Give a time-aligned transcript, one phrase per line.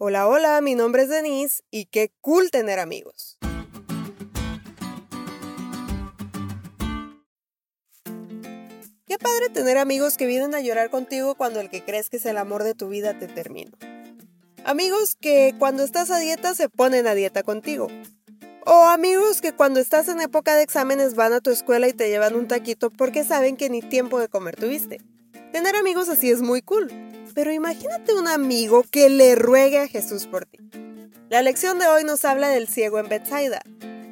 [0.00, 3.36] Hola, hola, mi nombre es Denise y qué cool tener amigos.
[9.08, 12.26] Qué padre tener amigos que vienen a llorar contigo cuando el que crees que es
[12.26, 13.72] el amor de tu vida te termina.
[14.64, 17.88] Amigos que cuando estás a dieta se ponen a dieta contigo.
[18.66, 22.08] O amigos que cuando estás en época de exámenes van a tu escuela y te
[22.08, 25.00] llevan un taquito porque saben que ni tiempo de comer tuviste.
[25.50, 27.07] Tener amigos así es muy cool.
[27.38, 30.58] Pero imagínate un amigo que le ruegue a Jesús por ti.
[31.28, 33.60] La lección de hoy nos habla del ciego en Bethsaida.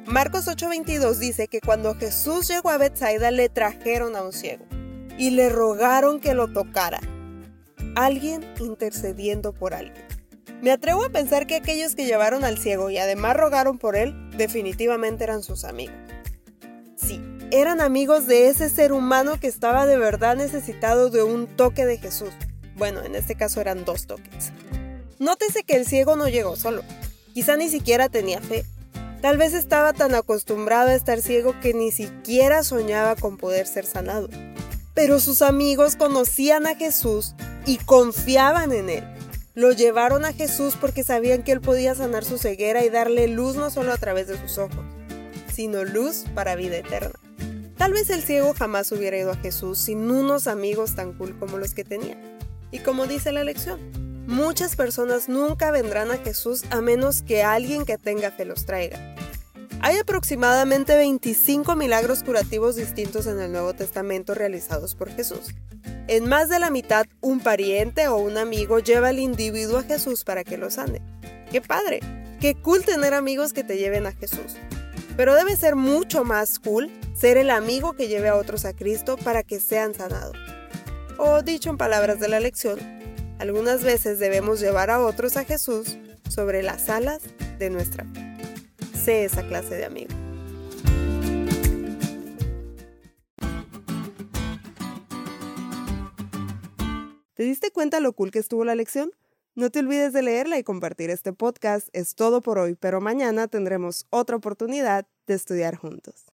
[0.05, 4.65] Marcos 8:22 dice que cuando Jesús llegó a Bethsaida le trajeron a un ciego
[5.17, 7.01] y le rogaron que lo tocara.
[7.95, 10.05] Alguien intercediendo por alguien.
[10.61, 14.15] Me atrevo a pensar que aquellos que llevaron al ciego y además rogaron por él
[14.37, 15.97] definitivamente eran sus amigos.
[16.95, 17.21] Sí,
[17.51, 21.97] eran amigos de ese ser humano que estaba de verdad necesitado de un toque de
[21.97, 22.31] Jesús,
[22.77, 24.51] bueno, en este caso eran dos toques.
[25.19, 26.83] Nótese que el ciego no llegó solo.
[27.33, 28.65] Quizá ni siquiera tenía fe.
[29.21, 33.85] Tal vez estaba tan acostumbrado a estar ciego que ni siquiera soñaba con poder ser
[33.85, 34.29] sanado.
[34.93, 37.33] Pero sus amigos conocían a Jesús
[37.65, 39.03] y confiaban en él.
[39.55, 43.55] Lo llevaron a Jesús porque sabían que él podía sanar su ceguera y darle luz
[43.55, 44.85] no solo a través de sus ojos,
[45.51, 47.19] sino luz para vida eterna.
[47.75, 51.57] Tal vez el ciego jamás hubiera ido a Jesús sin unos amigos tan cool como
[51.57, 52.17] los que tenía.
[52.71, 53.79] Y como dice la lección,
[54.27, 59.15] muchas personas nunca vendrán a Jesús a menos que alguien que tenga fe los traiga.
[59.79, 65.53] Hay aproximadamente 25 milagros curativos distintos en el Nuevo Testamento realizados por Jesús.
[66.07, 70.23] En más de la mitad, un pariente o un amigo lleva al individuo a Jesús
[70.23, 71.01] para que lo sane.
[71.51, 71.99] ¡Qué padre!
[72.41, 74.55] ¡Qué cool tener amigos que te lleven a Jesús!
[75.15, 79.17] Pero debe ser mucho más cool ser el amigo que lleve a otros a Cristo
[79.17, 80.37] para que sean sanados.
[81.19, 82.79] O dicho en palabras de la lección,
[83.39, 85.97] algunas veces debemos llevar a otros a Jesús
[86.29, 87.21] sobre las alas
[87.57, 88.37] de nuestra fe.
[88.95, 90.13] Sé esa clase de amigo.
[97.33, 99.11] ¿Te diste cuenta lo cool que estuvo la lección?
[99.53, 101.87] No te olvides de leerla y compartir este podcast.
[101.93, 106.25] Es todo por hoy, pero mañana tendremos otra oportunidad de estudiar juntos.